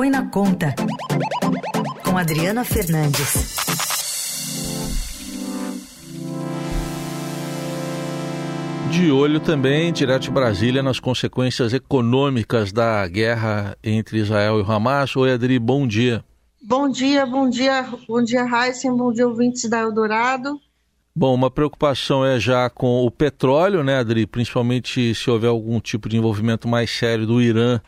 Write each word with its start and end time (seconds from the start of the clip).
Põe 0.00 0.08
na 0.08 0.24
Conta, 0.24 0.74
com 2.02 2.16
Adriana 2.16 2.64
Fernandes. 2.64 3.54
De 8.90 9.10
olho 9.12 9.40
também, 9.40 9.92
direto 9.92 10.22
de 10.22 10.30
Brasília, 10.30 10.82
nas 10.82 10.98
consequências 10.98 11.74
econômicas 11.74 12.72
da 12.72 13.06
guerra 13.06 13.76
entre 13.84 14.20
Israel 14.20 14.58
e 14.58 14.62
o 14.62 14.72
Hamas. 14.72 15.14
Oi, 15.16 15.32
Adri, 15.32 15.58
bom 15.58 15.86
dia. 15.86 16.24
Bom 16.62 16.88
dia, 16.88 17.26
bom 17.26 17.50
dia, 17.50 17.86
bom 18.08 18.24
dia, 18.24 18.46
Heisen, 18.46 18.96
bom 18.96 19.12
dia, 19.12 19.28
ouvintes 19.28 19.68
da 19.68 19.80
Eldorado. 19.80 20.58
Bom, 21.14 21.34
uma 21.34 21.50
preocupação 21.50 22.24
é 22.24 22.40
já 22.40 22.70
com 22.70 23.04
o 23.04 23.10
petróleo, 23.10 23.84
né, 23.84 23.98
Adri? 23.98 24.26
Principalmente 24.26 25.14
se 25.14 25.28
houver 25.28 25.48
algum 25.48 25.78
tipo 25.78 26.08
de 26.08 26.16
envolvimento 26.16 26.66
mais 26.66 26.88
sério 26.90 27.26
do 27.26 27.42
Irã 27.42 27.82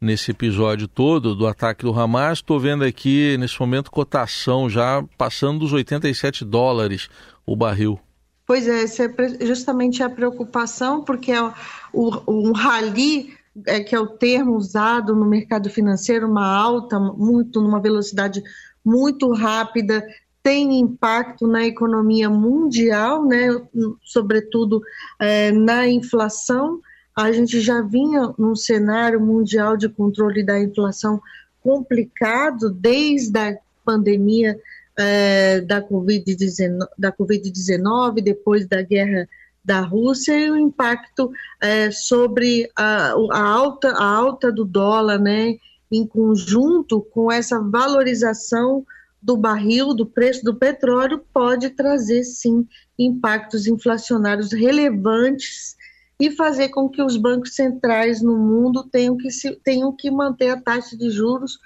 nesse 0.00 0.30
episódio 0.30 0.86
todo 0.86 1.34
do 1.34 1.46
ataque 1.46 1.84
do 1.84 1.98
Hamas. 1.98 2.38
Estou 2.38 2.60
vendo 2.60 2.84
aqui, 2.84 3.36
nesse 3.38 3.58
momento, 3.60 3.90
cotação 3.90 4.68
já 4.68 5.04
passando 5.16 5.60
dos 5.60 5.72
87 5.72 6.44
dólares 6.44 7.08
o 7.46 7.56
barril. 7.56 7.98
Pois 8.46 8.68
é, 8.68 8.84
essa 8.84 9.04
é 9.04 9.46
justamente 9.46 10.02
a 10.02 10.08
preocupação, 10.08 11.02
porque 11.02 11.32
é 11.32 11.42
o, 11.92 12.22
um 12.28 12.52
rally, 12.52 13.34
é, 13.66 13.80
que 13.80 13.94
é 13.94 14.00
o 14.00 14.06
termo 14.06 14.54
usado 14.54 15.16
no 15.16 15.26
mercado 15.26 15.68
financeiro, 15.68 16.28
uma 16.28 16.46
alta, 16.46 16.98
muito, 17.00 17.60
numa 17.60 17.80
velocidade 17.80 18.42
muito 18.84 19.32
rápida, 19.32 20.06
tem 20.44 20.78
impacto 20.78 21.44
na 21.48 21.66
economia 21.66 22.30
mundial, 22.30 23.26
né, 23.26 23.48
sobretudo 24.00 24.80
é, 25.18 25.50
na 25.50 25.88
inflação, 25.88 26.80
a 27.16 27.32
gente 27.32 27.60
já 27.62 27.80
vinha 27.80 28.34
num 28.38 28.54
cenário 28.54 29.18
mundial 29.18 29.74
de 29.74 29.88
controle 29.88 30.44
da 30.44 30.60
inflação 30.60 31.20
complicado 31.62 32.68
desde 32.70 33.38
a 33.38 33.56
pandemia 33.82 34.60
é, 34.98 35.62
da 35.62 35.80
Covid-19, 35.80 36.86
da 36.98 37.10
COVID 37.10 37.50
depois 38.22 38.66
da 38.66 38.82
guerra 38.82 39.26
da 39.64 39.80
Rússia 39.80 40.38
e 40.38 40.50
o 40.50 40.58
impacto 40.58 41.32
é, 41.60 41.90
sobre 41.90 42.70
a, 42.76 43.14
a, 43.32 43.42
alta, 43.42 43.88
a 43.92 44.04
alta 44.04 44.52
do 44.52 44.64
dólar, 44.64 45.18
né, 45.18 45.56
em 45.90 46.06
conjunto 46.06 47.00
com 47.00 47.32
essa 47.32 47.58
valorização 47.58 48.84
do 49.20 49.36
barril, 49.36 49.92
do 49.92 50.06
preço 50.06 50.44
do 50.44 50.54
petróleo, 50.54 51.24
pode 51.32 51.70
trazer 51.70 52.22
sim 52.22 52.66
impactos 52.98 53.66
inflacionários 53.66 54.52
relevantes 54.52 55.76
e 56.18 56.30
fazer 56.30 56.70
com 56.70 56.88
que 56.88 57.02
os 57.02 57.16
bancos 57.16 57.54
centrais 57.54 58.22
no 58.22 58.36
mundo 58.36 58.84
tenham 58.84 59.16
que, 59.16 59.30
se, 59.30 59.54
tenham 59.62 59.94
que 59.94 60.10
manter 60.10 60.50
a 60.50 60.60
taxa 60.60 60.96
de 60.96 61.10
juros 61.10 61.58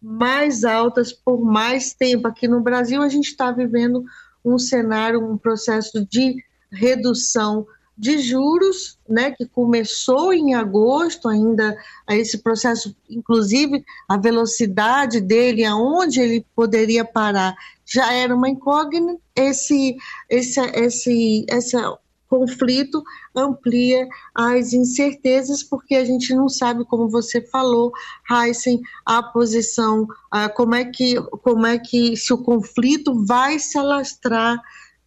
mais 0.00 0.64
altas 0.64 1.12
por 1.12 1.40
mais 1.40 1.92
tempo. 1.92 2.28
Aqui 2.28 2.46
no 2.46 2.60
Brasil, 2.60 3.02
a 3.02 3.08
gente 3.08 3.28
está 3.28 3.50
vivendo 3.50 4.04
um 4.44 4.58
cenário, 4.58 5.24
um 5.24 5.36
processo 5.36 6.06
de 6.06 6.36
redução 6.70 7.66
de 7.96 8.18
juros, 8.18 8.96
né, 9.08 9.32
que 9.32 9.44
começou 9.44 10.32
em 10.32 10.54
agosto, 10.54 11.28
ainda 11.28 11.76
esse 12.08 12.38
processo, 12.38 12.94
inclusive 13.10 13.84
a 14.08 14.16
velocidade 14.16 15.20
dele, 15.20 15.64
aonde 15.64 16.20
ele 16.20 16.46
poderia 16.54 17.04
parar, 17.04 17.56
já 17.84 18.12
era 18.12 18.32
uma 18.32 18.48
incógnita. 18.48 19.20
Esse, 19.34 19.96
esse, 20.30 20.60
esse, 20.60 21.44
essa 21.48 21.98
conflito 22.28 23.02
amplia 23.34 24.06
as 24.34 24.72
incertezas, 24.72 25.62
porque 25.62 25.94
a 25.96 26.04
gente 26.04 26.34
não 26.34 26.48
sabe, 26.48 26.84
como 26.84 27.08
você 27.08 27.40
falou, 27.40 27.92
Heisen, 28.30 28.80
a 29.04 29.22
posição, 29.22 30.02
uh, 30.02 30.52
como, 30.54 30.74
é 30.74 30.84
que, 30.84 31.20
como 31.42 31.66
é 31.66 31.78
que 31.78 32.16
se 32.16 32.32
o 32.32 32.38
conflito 32.38 33.24
vai 33.24 33.58
se 33.58 33.78
alastrar 33.78 34.60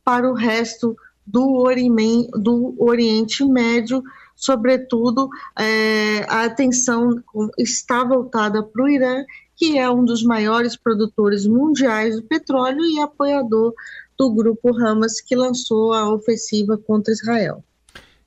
para 0.03 0.29
o 0.29 0.33
resto 0.33 0.95
do, 1.25 1.55
Orime, 1.55 2.27
do 2.33 2.75
Oriente 2.79 3.45
Médio, 3.45 4.03
sobretudo 4.35 5.29
é, 5.57 6.25
a 6.27 6.45
atenção 6.45 7.21
está 7.57 8.03
voltada 8.03 8.63
para 8.63 8.83
o 8.83 8.89
Irã, 8.89 9.23
que 9.55 9.77
é 9.77 9.87
um 9.87 10.03
dos 10.03 10.23
maiores 10.23 10.75
produtores 10.75 11.45
mundiais 11.45 12.15
de 12.15 12.23
petróleo 12.23 12.83
e 12.83 12.99
apoiador 12.99 13.75
do 14.21 14.29
grupo 14.29 14.77
Hamas 14.77 15.19
que 15.19 15.35
lançou 15.35 15.93
a 15.93 16.13
ofensiva 16.13 16.77
contra 16.77 17.11
Israel. 17.11 17.63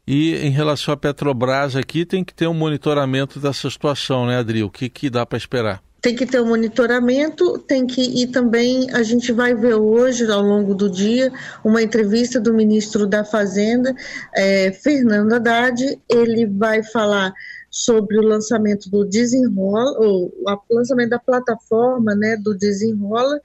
E 0.05 0.34
em 0.34 0.50
relação 0.50 0.93
à 0.93 0.97
Petrobras 0.97 1.77
aqui, 1.77 2.05
tem 2.05 2.25
que 2.25 2.34
ter 2.34 2.49
um 2.49 2.53
monitoramento 2.53 3.38
dessa 3.38 3.71
situação, 3.71 4.27
né, 4.27 4.38
Adri? 4.38 4.65
O 4.65 4.69
que, 4.69 4.88
que 4.88 5.09
dá 5.09 5.25
para 5.25 5.38
esperar? 5.38 5.81
Tem 6.03 6.16
que 6.16 6.27
ter 6.27 6.41
um 6.41 6.49
monitoramento, 6.49 7.59
tem 7.60 7.87
que 7.87 8.03
e 8.03 8.27
também 8.27 8.91
a 8.93 9.04
gente 9.04 9.31
vai 9.33 9.54
ver 9.54 9.75
hoje, 9.75 10.31
ao 10.31 10.43
longo 10.43 10.75
do 10.75 10.91
dia, 10.91 11.33
uma 11.65 11.81
entrevista 11.81 12.41
do 12.41 12.53
ministro 12.53 13.06
da 13.06 13.25
Fazenda, 13.25 13.94
é, 14.34 14.72
Fernando 14.72 15.33
Haddad. 15.33 15.99
Ele 16.10 16.44
vai 16.44 16.83
falar 16.83 17.33
sobre 17.71 18.19
o 18.19 18.22
lançamento 18.22 18.91
do 18.91 19.04
Desenrola, 19.04 19.97
ou 19.99 20.34
o 20.44 20.75
lançamento 20.75 21.10
da 21.10 21.19
plataforma 21.21 22.15
né, 22.16 22.37
do 22.37 22.53
Desenrola, 22.54 23.41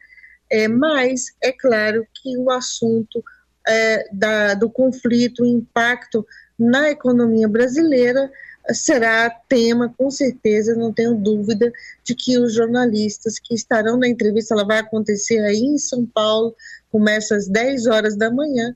é, 0.49 0.67
mas 0.67 1.27
é 1.41 1.51
claro 1.51 2.05
que 2.13 2.37
o 2.37 2.49
assunto 2.49 3.23
é, 3.67 4.07
da, 4.11 4.53
do 4.53 4.69
conflito, 4.69 5.43
o 5.43 5.45
impacto 5.45 6.25
na 6.57 6.89
economia 6.89 7.47
brasileira 7.47 8.31
será 8.73 9.29
tema, 9.29 9.93
com 9.97 10.11
certeza, 10.11 10.75
não 10.75 10.93
tenho 10.93 11.15
dúvida 11.15 11.71
de 12.03 12.13
que 12.13 12.37
os 12.37 12.53
jornalistas 12.53 13.39
que 13.39 13.55
estarão 13.55 13.97
na 13.97 14.07
entrevista, 14.07 14.53
ela 14.53 14.65
vai 14.65 14.79
acontecer 14.79 15.39
aí 15.39 15.61
em 15.61 15.77
São 15.77 16.05
Paulo, 16.05 16.55
começa 16.91 17.35
às 17.35 17.47
10 17.47 17.87
horas 17.87 18.15
da 18.15 18.29
manhã, 18.29 18.75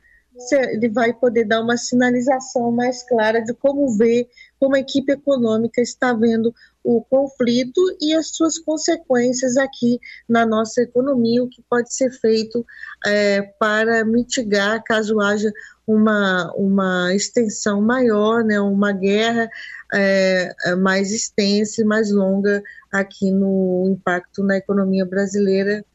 ele 0.52 0.90
vai 0.90 1.14
poder 1.14 1.46
dar 1.46 1.62
uma 1.62 1.78
sinalização 1.78 2.72
mais 2.72 3.04
clara 3.04 3.40
de 3.42 3.54
como 3.54 3.96
vê, 3.96 4.28
como 4.60 4.76
a 4.76 4.80
equipe 4.80 5.12
econômica 5.12 5.82
está 5.82 6.12
vendo 6.14 6.54
o 6.84 7.02
conflito 7.02 7.82
e 8.02 8.14
as 8.14 8.30
suas 8.36 8.60
consequências 8.60 9.56
aqui 9.58 10.00
na 10.28 10.46
nossa 10.46 10.82
economia, 10.82 11.44
o 11.44 11.48
que 11.48 11.64
pode 11.70 11.94
ser 11.94 12.12
feito 12.12 12.66
é, 13.06 13.42
para 13.42 14.04
mitigar 14.04 14.84
caso 14.84 15.20
haja 15.22 15.52
uma, 15.88 16.52
uma 16.56 17.14
extensão 17.14 17.82
maior, 17.82 18.44
né, 18.44 18.60
uma 18.60 18.92
guerra 18.92 19.50
é, 19.94 20.54
é 20.66 20.76
mais 20.76 21.12
extensa 21.12 21.82
e 21.82 21.86
mais 21.86 22.12
longa 22.12 22.62
aqui 22.92 23.32
no 23.32 23.86
impacto 23.90 24.44
na 24.44 24.58
economia 24.58 25.06
brasileira 25.06 25.86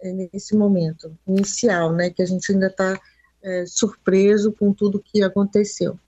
é, 0.00 0.12
nesse 0.12 0.56
momento 0.56 1.16
inicial, 1.26 1.92
né, 1.92 2.10
que 2.10 2.22
a 2.22 2.26
gente 2.26 2.52
ainda 2.52 2.68
está 2.68 2.98
é, 3.42 3.64
surpreso 3.66 4.52
com 4.52 4.72
tudo 4.72 5.02
que 5.04 5.22
aconteceu 5.22 5.98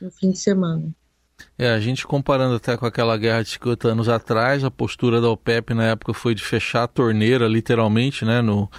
no 0.00 0.10
fim 0.10 0.30
de 0.30 0.38
semana. 0.38 0.92
É, 1.58 1.70
a 1.70 1.80
gente 1.80 2.06
comparando 2.06 2.56
até 2.56 2.76
com 2.76 2.86
aquela 2.86 3.16
guerra 3.16 3.42
de 3.42 3.50
50 3.50 3.88
anos 3.88 4.08
atrás, 4.08 4.64
a 4.64 4.70
postura 4.70 5.20
da 5.20 5.28
OPEP 5.28 5.74
na 5.74 5.84
época 5.84 6.12
foi 6.14 6.34
de 6.34 6.42
fechar 6.42 6.84
a 6.84 6.88
torneira, 6.88 7.46
literalmente, 7.46 8.24
né, 8.24 8.40
no, 8.40 8.70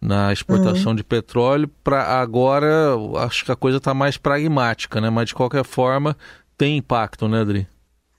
na 0.00 0.32
exportação 0.32 0.90
uhum. 0.90 0.96
de 0.96 1.04
petróleo. 1.04 1.70
Para 1.82 2.20
agora, 2.20 2.94
acho 3.18 3.44
que 3.44 3.52
a 3.52 3.56
coisa 3.56 3.78
está 3.78 3.94
mais 3.94 4.16
pragmática, 4.16 5.00
né? 5.00 5.10
Mas 5.10 5.28
de 5.28 5.34
qualquer 5.34 5.64
forma, 5.64 6.16
tem 6.56 6.76
impacto, 6.76 7.28
né, 7.28 7.40
Adri? 7.40 7.66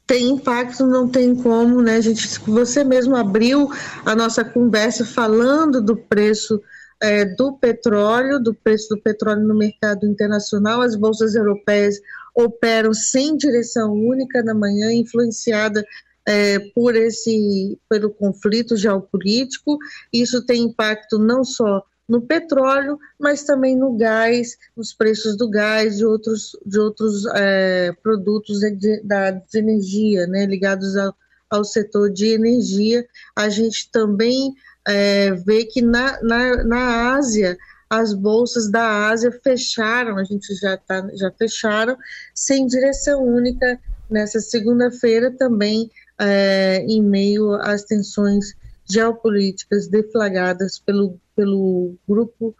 Tem 0.06 0.30
impacto, 0.30 0.86
não 0.86 1.08
tem 1.10 1.36
como, 1.36 1.82
né, 1.82 2.02
gente? 2.02 2.40
Você 2.48 2.84
mesmo 2.84 3.16
abriu 3.16 3.70
a 4.06 4.16
nossa 4.16 4.44
conversa 4.44 5.06
falando 5.06 5.82
do 5.82 5.98
preço 5.98 6.62
é, 7.02 7.26
do 7.26 7.54
petróleo, 7.54 8.40
do 8.40 8.54
preço 8.54 8.90
do 8.90 9.02
petróleo 9.02 9.42
no 9.42 9.56
mercado 9.56 10.06
internacional. 10.06 10.82
As 10.82 10.96
bolsas 10.96 11.36
europeias 11.36 12.00
operam 12.38 12.94
sem 12.94 13.36
direção 13.36 13.94
única 13.94 14.44
na 14.44 14.54
manhã, 14.54 14.94
influenciada 14.94 15.84
é, 16.24 16.60
por 16.76 16.96
esse 16.96 17.80
pelo 17.90 18.12
conflito 18.12 18.78
geopolítico. 18.78 19.80
Isso 20.14 20.46
tem 20.46 20.64
impacto 20.64 21.18
não 21.18 21.44
só 21.44 21.84
no 22.08 22.22
petróleo, 22.22 23.00
mas 23.20 23.44
também 23.44 23.76
no 23.76 23.98
gás, 23.98 24.56
nos 24.76 24.94
preços 24.94 25.36
do 25.36 25.50
gás 25.50 26.00
e 26.00 26.06
outros, 26.06 26.52
de 26.66 26.80
outros 26.80 27.26
é, 27.36 27.92
produtos 28.04 28.60
de, 28.60 29.02
da 29.04 29.32
de 29.32 29.58
energia, 29.58 30.28
né, 30.28 30.46
ligados 30.46 30.96
ao, 30.96 31.14
ao 31.50 31.66
setor 31.66 32.12
de 32.12 32.28
energia. 32.28 33.06
A 33.36 33.50
gente 33.50 33.90
também 33.92 34.54
é, 34.88 35.32
vê 35.32 35.66
que 35.66 35.82
na, 35.82 36.22
na, 36.22 36.64
na 36.64 37.16
Ásia 37.16 37.58
as 37.90 38.14
bolsas 38.14 38.70
da 38.70 39.08
Ásia 39.08 39.32
fecharam, 39.32 40.18
a 40.18 40.24
gente 40.24 40.54
já, 40.56 40.78
tá, 40.78 41.08
já 41.14 41.32
fecharam, 41.32 41.98
sem 42.34 42.68
direção 42.68 43.24
única 43.24 43.80
nessa 44.10 44.40
segunda-feira 44.40 45.32
também, 45.32 45.90
é, 46.20 46.84
em 46.88 47.02
meio 47.02 47.54
às 47.56 47.84
tensões 47.84 48.54
geopolíticas 48.90 49.88
deflagradas 49.88 50.80
pelo, 50.80 51.20
pelo 51.36 51.96
grupo 52.08 52.56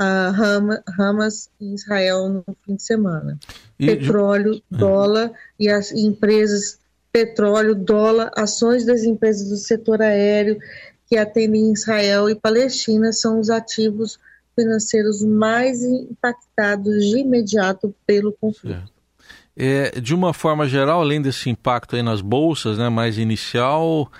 uh, 0.00 0.82
Hamas 0.98 1.50
em 1.60 1.74
Israel 1.74 2.28
no 2.28 2.56
fim 2.64 2.74
de 2.76 2.82
semana. 2.82 3.38
E, 3.78 3.86
Petróleo, 3.86 4.54
é. 4.54 4.76
dólar 4.76 5.32
e 5.58 5.68
as 5.68 5.92
empresas 5.92 6.78
petróleo, 7.12 7.74
dólar, 7.74 8.30
ações 8.36 8.84
das 8.84 9.02
empresas 9.02 9.48
do 9.48 9.56
setor 9.56 10.02
aéreo 10.02 10.58
que 11.08 11.16
atendem 11.16 11.72
Israel 11.72 12.28
e 12.28 12.34
Palestina 12.34 13.12
são 13.12 13.40
os 13.40 13.48
ativos 13.48 14.18
financeiros 14.58 15.22
mais 15.22 15.84
impactados 15.84 17.04
de 17.04 17.20
imediato 17.20 17.94
pelo 18.04 18.32
conflito. 18.32 18.90
É, 19.56 20.00
de 20.00 20.14
uma 20.14 20.32
forma 20.32 20.66
geral, 20.66 21.00
além 21.00 21.22
desse 21.22 21.48
impacto 21.48 21.94
aí 21.94 22.02
nas 22.02 22.20
bolsas, 22.20 22.76
né, 22.76 22.88
mais 22.88 23.18
inicial, 23.18 24.10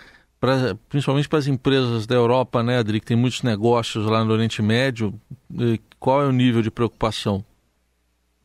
pra, 0.40 0.76
principalmente 0.88 1.29
para 1.29 1.38
as 1.38 1.46
empresas 1.46 2.06
da 2.06 2.14
Europa, 2.14 2.62
né, 2.62 2.79
Adri, 2.79 3.00
que 3.00 3.06
tem 3.06 3.17
muitos 3.17 3.43
negócios 3.43 4.06
lá 4.06 4.25
no 4.25 4.32
Oriente 4.32 4.62
Médio, 4.62 5.12
qual 5.99 6.23
é 6.23 6.26
o 6.26 6.32
nível 6.32 6.62
de 6.62 6.70
preocupação? 6.70 7.44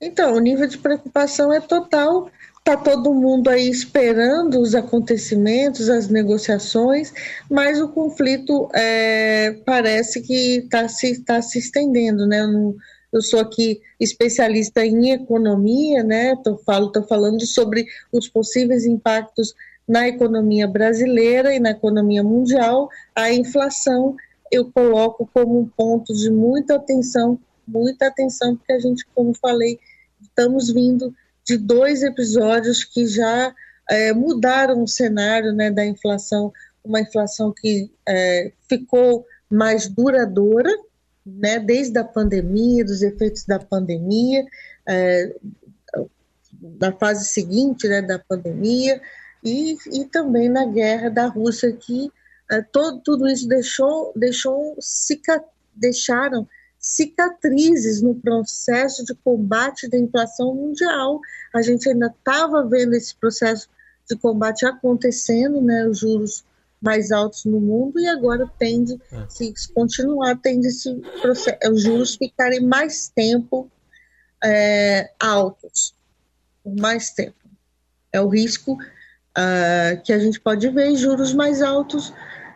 Então, 0.01 0.35
o 0.35 0.39
nível 0.39 0.67
de 0.67 0.77
preocupação 0.77 1.53
é 1.53 1.61
total. 1.61 2.29
Está 2.65 2.77
todo 2.77 3.13
mundo 3.13 3.49
aí 3.49 3.67
esperando 3.67 4.61
os 4.61 4.73
acontecimentos, 4.73 5.89
as 5.89 6.07
negociações, 6.07 7.11
mas 7.51 7.81
o 7.81 7.89
conflito 7.89 8.69
é, 8.73 9.51
parece 9.65 10.21
que 10.21 10.59
está 10.59 10.87
se, 10.87 11.21
tá 11.25 11.41
se 11.41 11.59
estendendo, 11.59 12.25
né? 12.25 12.39
Eu, 12.39 12.77
eu 13.11 13.21
sou 13.21 13.41
aqui 13.41 13.81
especialista 13.99 14.85
em 14.85 15.11
economia, 15.11 16.03
né? 16.03 16.37
Tô, 16.41 16.57
falo, 16.59 16.89
tô 16.89 17.03
falando 17.03 17.45
sobre 17.45 17.85
os 18.13 18.29
possíveis 18.29 18.85
impactos 18.85 19.53
na 19.85 20.07
economia 20.07 20.65
brasileira 20.65 21.53
e 21.53 21.59
na 21.59 21.71
economia 21.71 22.23
mundial. 22.23 22.87
A 23.13 23.29
inflação 23.29 24.15
eu 24.49 24.71
coloco 24.71 25.29
como 25.33 25.59
um 25.59 25.67
ponto 25.67 26.13
de 26.13 26.31
muita 26.31 26.77
atenção, 26.77 27.37
muita 27.67 28.07
atenção, 28.07 28.55
porque 28.55 28.71
a 28.71 28.79
gente, 28.79 29.05
como 29.13 29.33
falei, 29.33 29.77
estamos 30.21 30.71
vindo 30.71 31.13
de 31.45 31.57
dois 31.57 32.03
episódios 32.03 32.83
que 32.83 33.05
já 33.05 33.53
é, 33.89 34.13
mudaram 34.13 34.83
o 34.83 34.87
cenário 34.87 35.53
né, 35.53 35.69
da 35.69 35.85
inflação, 35.85 36.51
uma 36.83 37.01
inflação 37.01 37.53
que 37.55 37.91
é, 38.07 38.51
ficou 38.67 39.25
mais 39.49 39.87
duradoura, 39.87 40.71
né, 41.25 41.59
desde 41.59 41.97
a 41.97 42.03
pandemia, 42.03 42.83
dos 42.83 43.01
efeitos 43.01 43.45
da 43.45 43.59
pandemia, 43.59 44.45
é, 44.87 45.35
da 46.61 46.91
fase 46.93 47.25
seguinte 47.25 47.87
né, 47.87 48.01
da 48.01 48.19
pandemia, 48.19 49.01
e, 49.43 49.77
e 49.91 50.05
também 50.05 50.49
na 50.49 50.65
guerra 50.65 51.09
da 51.09 51.27
Rússia, 51.27 51.71
que 51.73 52.09
é, 52.49 52.61
todo, 52.61 53.01
tudo 53.01 53.27
isso 53.27 53.47
deixou, 53.47 54.13
deixou 54.15 54.75
cica, 54.79 55.43
deixaram 55.75 56.47
cicatrizes 56.83 58.01
no 58.01 58.13
processo 58.13 59.05
de 59.05 59.15
combate 59.15 59.87
da 59.87 59.97
inflação 59.97 60.53
mundial. 60.53 61.21
A 61.55 61.61
gente 61.61 61.87
ainda 61.87 62.07
estava 62.07 62.67
vendo 62.67 62.93
esse 62.93 63.15
processo 63.15 63.69
de 64.09 64.17
combate 64.17 64.65
acontecendo, 64.65 65.61
né, 65.61 65.87
os 65.87 65.99
juros 65.99 66.43
mais 66.81 67.13
altos 67.13 67.45
no 67.45 67.61
mundo 67.61 67.97
e 67.97 68.05
agora 68.05 68.45
tende, 68.59 68.99
é. 69.09 69.25
se 69.29 69.53
continuar, 69.73 70.35
tende 70.35 70.67
esse 70.67 70.93
processo, 71.21 71.57
os 71.71 71.81
juros 71.81 72.15
ficarem 72.17 72.59
mais 72.59 73.07
tempo 73.07 73.71
é, 74.43 75.09
altos, 75.17 75.95
por 76.61 76.75
mais 76.75 77.11
tempo. 77.11 77.37
É 78.11 78.19
o 78.19 78.27
risco 78.27 78.73
uh, 78.73 80.01
que 80.03 80.11
a 80.11 80.19
gente 80.19 80.41
pode 80.41 80.67
ver, 80.69 80.93
juros 80.97 81.33
mais 81.33 81.61
altos, 81.61 82.13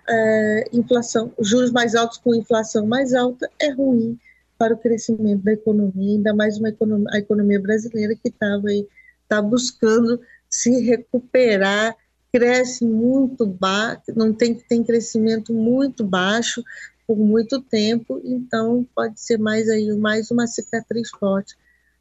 uh, 0.10 0.78
inflação, 0.78 1.32
juros 1.40 1.72
mais 1.72 1.96
altos 1.96 2.18
com 2.18 2.34
inflação 2.34 2.86
mais 2.86 3.14
alta 3.14 3.50
é 3.60 3.72
ruim 3.72 4.18
para 4.58 4.74
o 4.74 4.78
crescimento 4.78 5.44
da 5.44 5.54
economia, 5.54 6.18
ainda 6.18 6.34
mais 6.34 6.58
uma 6.58 6.70
economia, 6.70 7.08
a 7.12 7.20
economia 7.20 7.62
brasileira 7.62 8.16
que 8.16 8.30
estava 8.30 8.70
aí, 8.70 8.88
está 9.24 9.42
buscando 9.42 10.20
se 10.50 10.82
recuperar, 10.82 11.96
cresce 12.32 12.86
muito 12.86 13.46
baixo, 13.46 14.02
não 14.16 14.34
tem, 14.34 14.56
tem 14.56 14.84
crescimento 14.84 15.54
muito 15.54 16.04
baixo 16.04 16.64
por 17.06 17.18
muito 17.18 17.62
tempo, 17.62 18.20
então 18.24 18.86
pode 18.96 19.20
ser 19.22 19.38
mais 19.38 19.70
aí 19.70 19.96
mais 19.96 20.32
uma 20.32 20.48
cicatriz 20.48 21.10
forte 21.10 21.56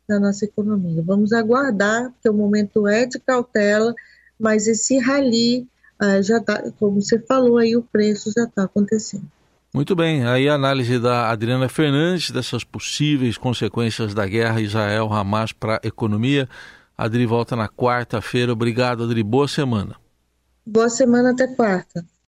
da 0.09 0.19
nossa 0.19 0.45
economia. 0.45 1.03
Vamos 1.03 1.33
aguardar, 1.33 2.11
porque 2.13 2.29
o 2.29 2.35
momento 2.35 2.87
é 2.87 3.07
de 3.07 3.19
cautela, 3.19 3.95
mas 4.39 4.67
esse 4.67 4.99
rally 4.99 5.69
uh, 6.03 6.23
já 6.23 6.39
está, 6.39 6.71
como 6.79 7.01
você 7.01 7.19
falou 7.19 7.59
aí, 7.59 7.77
o 7.77 7.83
preço 7.83 8.31
já 8.35 8.45
está 8.45 8.65
acontecendo. 8.65 9.27
Muito 9.75 9.95
bem, 9.95 10.27
aí 10.27 10.49
a 10.49 10.55
análise 10.55 10.99
da 10.99 11.29
Adriana 11.31 11.69
Fernandes 11.69 12.31
dessas 12.31 12.65
possíveis 12.65 13.37
consequências 13.37 14.15
da 14.15 14.27
guerra 14.27 14.61
Israel-Hamas 14.61 15.53
para 15.53 15.77
a 15.77 15.87
economia. 15.87 16.49
Adri 16.97 17.27
volta 17.27 17.55
na 17.55 17.69
quarta-feira. 17.69 18.53
Obrigado, 18.53 19.05
Adri. 19.05 19.23
Boa 19.23 19.47
semana. 19.47 19.97
Boa 20.65 20.89
semana 20.89 21.33
até 21.33 21.47
quarta. 21.47 22.05